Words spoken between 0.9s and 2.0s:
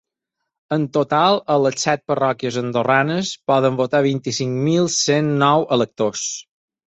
total, a les